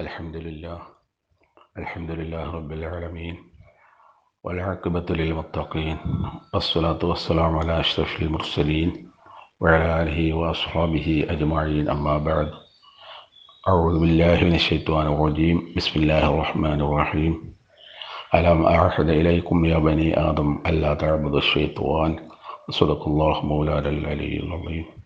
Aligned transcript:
الحمد 0.00 0.36
لله. 0.36 0.78
الحمد 1.78 2.10
لله 2.10 2.50
رب 2.50 2.72
العالمين 2.72 3.36
والعاقبة 4.44 5.06
للمتقين. 5.10 5.96
والصلاة 6.54 6.98
والسلام 7.02 7.58
على 7.58 7.80
أشرف 7.80 8.22
المرسلين 8.22 9.10
وعلى 9.60 10.02
آله 10.02 10.32
وأصحابه 10.34 11.26
أجمعين. 11.28 11.90
أما 11.90 12.18
بعد 12.18 12.50
أعوذ 13.68 14.00
بالله 14.00 14.44
من 14.44 14.54
الشيطان 14.54 15.06
الرجيم. 15.06 15.74
بسم 15.76 16.00
الله 16.00 16.30
الرحمن 16.30 16.80
الرحيم. 16.80 17.54
ألم 18.34 18.66
أعهد 18.66 19.08
إليكم 19.08 19.64
يا 19.64 19.78
بني 19.78 20.20
آدم 20.30 20.62
ألا 20.66 20.94
تعبدوا 20.94 21.38
الشيطان؟ 21.38 22.28
صدق 22.70 23.08
الله 23.08 23.46
مولانا 23.46 23.88
العلي 23.88 24.36
العظيم. 24.46 24.97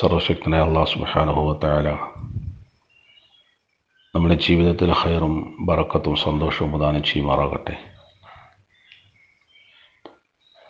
സർവശക്തനായ 0.00 0.60
അള്ളാഹു 0.60 0.94
സുബാനുഭവത്തായ 0.94 1.98
നമ്മുടെ 4.14 4.34
ജീവിതത്തിൽ 4.34 4.90
ഹൈറും 4.90 5.56
ബറക്കത്തും 5.60 6.16
സന്തോഷവും 6.16 6.70
പ്രദാനം 6.70 7.02
ചെയ്യുമാറാകട്ടെ. 7.02 7.76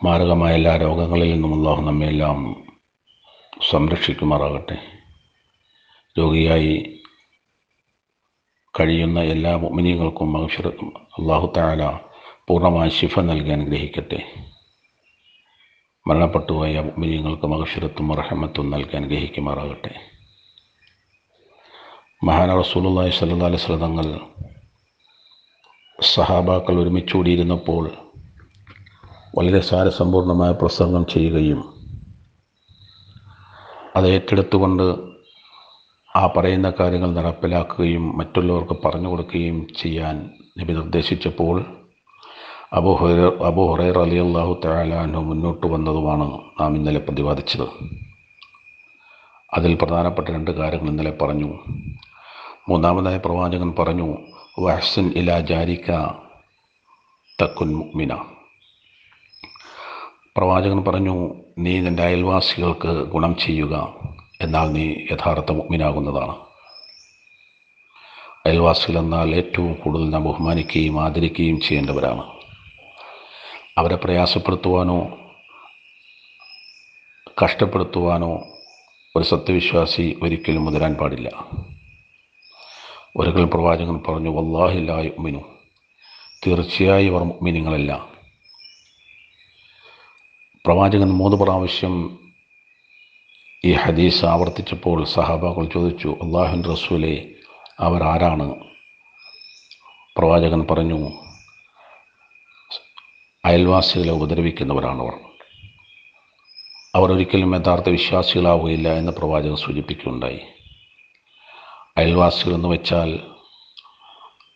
മാരകമായ 0.05 0.55
എല്ലാ 0.55 0.77
രോഗങ്ങളിൽ 0.77 1.33
നിന്നും 1.33 1.55
അള്ളാഹു 1.55 1.83
നമ്മെല്ലാം 1.83 2.65
സംരക്ഷിക്കുമാറാകട്ടെ. 3.71 4.79
രോഗിയായി 6.19 7.01
കഴിയുന്ന 8.81 9.21
എല്ലാ 9.21 9.57
മുമിനികൾക്കും 9.57 10.33
മനുഷ്യർക്കും 10.33 10.99
അള്ളാഹു 11.19 11.53
താല 11.57 11.99
പൂർണമായ 12.49 12.89
ശിഫ 12.89 13.21
നൽകി 13.21 13.51
അനുഗ്രഹിക്കട്ടെ. 13.51 14.35
മരണപ്പെട്ടുപോയ 16.07 16.81
മുമിനിങ്ങൾക്ക് 16.81 17.47
മകശിരത്തും 17.47 18.11
റഹമത്തും 18.15 18.67
നൽകി 18.71 18.95
അനുഗ്രഹിക്കുമാറാകട്ടെ 18.97 19.93
മഹാന 22.23 22.51
റസൂലുള്ളാഹി 22.55 23.11
സ്വല്ലല്ലാഹി 23.11 23.57
അലൈഹി 23.57 23.79
തങ്ങൾ 23.81 24.07
സഹാബാക്കൾ 25.99 26.77
ഒരുമിച്ചുകൂടിയിരുന്നപ്പോൾ 26.81 27.85
വളരെ 29.35 29.61
സാരസമ്പൂർണമായ 29.61 30.53
പ്രസംഗം 30.53 31.03
ചെയ്യുകയും 31.07 31.61
അത് 33.97 34.07
ഏറ്റെടുത്തുകൊണ്ട് 34.09 34.87
ആ 36.11 36.23
പറയുന്ന 36.27 36.69
കാര്യങ്ങൾ 36.71 37.11
നടപ്പിലാക്കുകയും 37.11 38.05
മറ്റുള്ളവർക്ക് 38.19 38.77
പറഞ്ഞു 38.85 39.09
കൊടുക്കുകയും 39.09 39.59
ചെയ്യാൻ 39.77 40.17
നബി 40.59 40.73
നിർദ്ദേശിച്ചപ്പോൾ 40.73 41.57
അബു 42.73 42.93
ഹുറ 42.93 43.45
അബു 43.47 43.71
ഹുറൈർ 43.71 43.99
അലി 43.99 44.17
അള്ളാഹു 44.17 44.61
തയാലാനു 44.65 45.19
മുന്നോട്ട് 45.19 45.67
വന്നതുമാണ് 45.67 46.41
നാം 46.61 46.75
ഇന്നലെ 46.75 46.99
പ്രതിപാദിച്ചത്. 46.99 47.69
അതിൽ 49.55 49.79
പ്രധാനപ്പെട്ട 49.83 50.29
രണ്ട് 50.29 50.51
കാര്യങ്ങൾ 50.51 50.89
ഇന്നലെ 50.89 51.11
പറഞ്ഞു. 51.23 51.59
മൂന്നാമതായ 52.69 53.17
പ്രവാചകൻ 53.17 53.75
പറഞ്ഞു 53.79 54.17
വഹ്സൻ 54.61 55.13
ഇല 55.17 55.41
ജാരിക്ക 55.41 55.91
തക്കുൻ 57.43 57.75
മുക്മിന 57.75 58.15
പ്രവാചകൻ 60.37 60.85
പറഞ്ഞു 60.85 61.35
നീ 61.59 61.81
നിന്റെ 61.81 62.03
അയൽവാസികൾക്ക് 62.03 62.89
ഗുണം 62.89 63.37
ചെയ്യുക 63.37 63.95
എന്നാൽ 64.41 64.73
നീ 64.73 64.95
യഥാർത്ഥ 65.13 65.53
മുക്മിനാകുന്നതാണ് 65.53 66.37
അയൽവാസികൾ 68.47 68.99
എന്നാൽ 68.99 69.35
ഏറ്റവും 69.35 69.75
കൂടുതൽ 69.75 70.11
നാം 70.11 70.25
ബഹുമാനിക്കുകയും 70.25 71.03
ആദരിക്കുകയും 71.03 71.61
ചെയ്യേണ്ടവരാണ്. 71.61 72.36
അവരെ 73.77 73.97
പ്രയാസപ്പെടുത്തുവാനോ 73.97 74.99
കഷ്ടപ്പെടുത്തുവാനോ 77.45 78.31
ഒരു 79.17 79.25
സത്യവിശ്വാസി 79.25 80.17
ഒരിക്കലും 80.23 80.65
മുതിരാൻ 80.65 80.95
പാടില്ല. 80.95 81.29
ഒരിക്കൽ 83.17 83.45
പ്രവാചകൻ 83.45 83.99
പറഞ്ഞു 83.99 84.31
വല്ലാഹില്ലായ 84.31 85.09
ഉമ്മിനു 85.09 85.43
തീർച്ചയായും 86.47 87.17
അവർ 87.17 87.43
മിനിങ്ങളല്ല 87.43 87.93
പ്രവാചകൻ 90.65 91.13
മൂന്ന് 91.13 91.37
പ്രാവശ്യം 91.37 91.95
ഈ 93.65 93.73
ഹദീസ് 93.73 94.25
ആവർത്തിച്ചപ്പോൾ 94.25 95.05
സഹാബാക്കൾ 95.05 95.67
ചോദിച്ചു 95.67 96.09
അള്ളാഹുൻ 96.09 96.63
റസൂലെ 96.65 97.15
അവരാരാണ് 97.81 98.47
പ്രവാചകൻ 100.17 100.67
പറഞ്ഞു 100.71 101.26
അയൽവാസികളെ 103.47 104.13
ഉപദ്രവിക്കുന്നവരാണവർ 104.13 105.13
അവർ. 106.95 107.13
ഒരിക്കലും 107.13 107.55
യഥാർത്ഥ 107.55 107.89
വിശ്വാസികളാവുകയില്ല 107.89 108.89
എന്ന് 108.89 109.13
പ്രവാചകൻ 109.13 109.57
സൂചിപ്പിക്കുകയുണ്ടായി. 109.57 110.41
അയൽവാസികൾ 111.97 112.55
എന്ന് 112.55 112.69
വെച്ചാൽ 112.69 113.21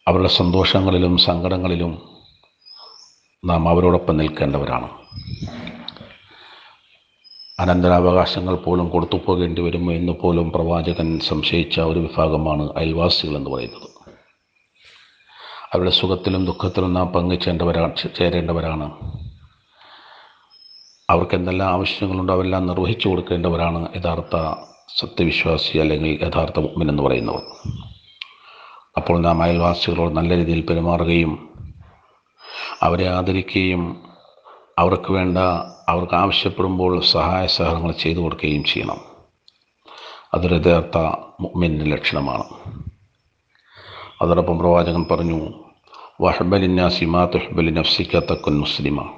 അവരുടെ 0.08 0.28
സന്തോഷങ്ങളിലും 0.28 1.18
സങ്കടങ്ങളിലും 1.18 2.02
നാം 3.44 3.68
അവരോടൊപ്പം 3.68 4.16
നിൽക്കേണ്ടവരാണ്. 4.16 4.88
അനന്തരാവകാശങ്ങൾ 7.60 8.54
പോലും 8.54 8.88
കൊടുത്തു 8.88 9.20
പോകേണ്ടി 9.26 9.62
വരുമോ 9.62 9.92
എന്ന് 9.92 10.12
പോലും 10.12 10.52
പ്രവാചകൻ 10.52 11.20
സംശയിച്ച 11.20 11.80
ഒരു 11.80 11.98
വിഭാഗമാണ് 11.98 12.72
അയൽവാസികൾ 12.76 13.36
എന്ന് 13.36 13.50
പറയുന്നത്. 13.50 13.89
അവരുടെ 15.72 15.90
സുഖത്തിലും 15.90 16.46
ദുഃഖത്തിലും 16.46 16.94
നാം 16.94 17.08
പങ്കുചേരേണ്ടവരാണ് 17.08 17.96
ചേരേണ്ടവരാണ്. 18.18 18.86
അവർക്ക് 21.10 21.34
എന്തെല്ലാം 21.34 21.72
ആവശ്യങ്ങളുണ്ടോ 21.72 22.34
അവരെല്ലാം 22.34 22.66
നിർവഹിച്ചു 22.66 23.08
കൊടുക്കേണ്ടവരാണ് 23.08 23.88
യഥാർത്ഥ 23.96 24.36
സത്യവിശ്വാസി 25.00 25.78
അല്ലെങ്കിൽ 25.78 26.18
യഥാർത്ഥ 26.22 26.60
മുഗ്മിൻ 26.60 26.88
എന്ന് 26.90 27.02
പറയുന്നവർ. 27.02 27.42
അപ്പോൾ 28.96 29.20
നാം 29.20 29.42
അയൽവാസികളോട് 29.42 30.16
നല്ല 30.16 30.36
രീതിയിൽ 30.36 30.66
പെരുമാറുകയും 30.66 31.50
അവരെ 32.82 33.08
ആദരിക്കുകയും 33.08 34.02
അവർക്ക് 34.78 35.12
വേണ്ട 35.12 35.38
അവർക്ക് 35.88 36.14
ആവശ്യപ്പെടുമ്പോൾ 36.14 37.00
സഹായ 37.00 37.46
സഹകരണങ്ങൾ 37.46 37.92
ചെയ്തു 37.92 38.18
കൊടുക്കുകയും 38.18 38.64
ചെയ്യണം. 38.64 39.00
അതൊരു 40.34 40.54
യഥാർത്ഥ 40.54 40.98
മുഗ്മിന്റെ 41.40 41.84
ലക്ഷണമാണ്. 41.84 42.44
അതോടൊപ്പം 44.22 44.58
പ്രവാചകൻ 44.58 45.04
പറഞ്ഞു 45.10 45.48
വഹബലിന്നാസി 46.20 47.04
മാ 47.04 47.24
തുഹബലി 47.24 47.70
നഫ്സിക്ക 47.70 48.16
തക്കുൻ 48.16 48.58
മുസ്ലിമ. 48.58 49.10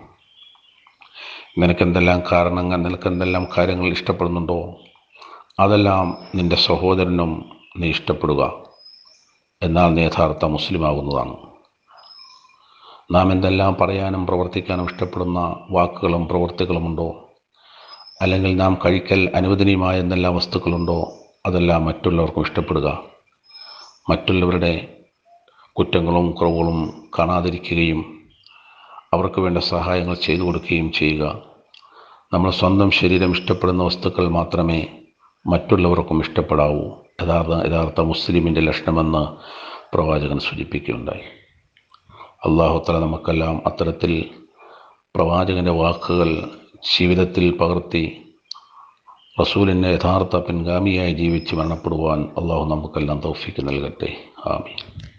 നിനക്കെന്തെല്ലാം 1.59 2.23
കാരണങ്ങൾ 2.33 2.77
നിനക്കെന്തെല്ലാം 2.77 3.47
കാര്യങ്ങൾ 3.59 3.91
ഇഷ്ടപ്പെടുന്നുണ്ടോ? 3.91 4.75
അതെല്ലാം 5.61 6.19
നിന്റെ 6.35 6.57
സഹോദരനും 6.57 7.51
നീ 7.79 7.89
ഇഷ്ടപ്പെടുക. 7.89 8.53
എന്നാൽ 9.63 9.89
നീ 9.89 10.03
യഥാർത്ഥ 10.03 10.45
മുസ്ലിമാകുന്നതാണ്. 10.45 11.37
നാം 13.11 13.33
എന്തെല്ലാം 13.33 13.77
പറയാനും 13.81 14.27
പ്രവർത്തിക്കാനും 14.27 14.85
ഇഷ്ടപ്പെടുന്ന 14.85 15.57
വാക്കുകളും 15.71 16.29
പ്രവൃത്തികളുമുണ്ടോ 16.29 17.29
അല്ലെങ്കിൽ 18.21 18.57
നാം 18.57 18.79
കഴിക്കൽ 18.85 19.33
അനുവദനീയമായ 19.35 20.01
എന്തെല്ലാം 20.01 20.37
വസ്തുക്കളുണ്ടോ? 20.37 21.13
അതെല്ലാം 21.47 21.85
മറ്റുള്ളവർക്കും 21.85 22.43
ഇഷ്ടപ്പെടുക. 22.43 23.12
മറ്റുള്ളവരുടെ 24.11 24.97
കുറ്റങ്ങളും 25.73 26.31
കുറവുകളും 26.31 27.11
കാണാതിരിക്കുകയും 27.19 28.29
അവർക്ക് 29.15 29.41
വേണ്ട 29.41 29.59
സഹായങ്ങൾ 29.59 30.15
ചെയ്തു 30.15 30.43
കൊടുക്കുകയും 30.43 30.93
ചെയ്യുക. 30.93 31.43
നമ്മൾ 32.33 32.51
സ്വന്തം 32.51 32.91
ശരീരം 32.91 33.31
ഇഷ്ടപ്പെടുന്ന 33.31 33.83
വസ്തുക്കൾ 33.83 34.29
മാത്രമേ 34.29 34.89
മറ്റുള്ളവർക്കും 35.47 36.21
ഇഷ്ടപ്പെടാവൂ. 36.21 36.91
യഥാർത്ഥ 37.23 37.71
യഥാർത്ഥ 37.71 38.01
മുസ്ലിമിന്റെ 38.01 38.61
ലക്ഷണമെന്ന് 38.61 39.37
പ്രവാചകൻ 39.95 40.39
സൂചിപ്പിക്കുകയുണ്ടായി. 40.39 41.21
അള്ളാഹുത്തല 42.45 42.99
നമുക്കെല്ലാം 42.99 43.63
അത്തരത്തിൽ 43.67 44.31
പ്രവാചകന്റെ 45.17 45.71
വാക്കുകൾ 45.71 46.51
ജീവിതത്തിൽ 46.99 47.57
പകർത്തി 47.57 48.22
റസൂലിനെ 49.41 49.89
യഥാർത്ഥ 49.89 50.37
പിൻഗാമിയായി 50.37 51.13
ജീവിച്ച് 51.13 51.55
മരണപ്പെടുവാൻ 51.55 52.23
അള്ളാഹു 52.23 52.65
നമുക്കെല്ലാം 52.71 53.21
തൗഫിക്ക് 53.21 53.69
നൽകട്ടെ. 53.69 54.17
ആമീൻ. 54.47 55.12